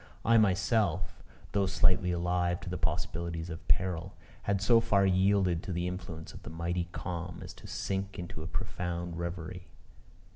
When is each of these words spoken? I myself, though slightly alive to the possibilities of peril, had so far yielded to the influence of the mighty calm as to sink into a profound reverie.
I 0.25 0.39
myself, 0.39 1.21
though 1.51 1.67
slightly 1.67 2.11
alive 2.11 2.59
to 2.61 2.71
the 2.71 2.77
possibilities 2.79 3.51
of 3.51 3.67
peril, 3.67 4.15
had 4.41 4.59
so 4.59 4.79
far 4.79 5.05
yielded 5.05 5.61
to 5.61 5.71
the 5.71 5.87
influence 5.87 6.33
of 6.33 6.41
the 6.41 6.49
mighty 6.49 6.89
calm 6.91 7.39
as 7.43 7.53
to 7.53 7.67
sink 7.67 8.17
into 8.17 8.41
a 8.41 8.47
profound 8.47 9.19
reverie. 9.19 9.67